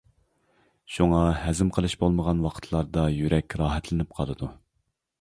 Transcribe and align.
شۇڭا 0.93 1.19
ھەزىم 1.41 1.69
قىلىش 1.77 1.95
بولمىغان 2.05 2.43
ۋاقىتلاردا 2.49 3.07
يۈرەك 3.21 3.61
راھەتلىنىپ 3.65 4.21
قالىدۇ. 4.21 4.55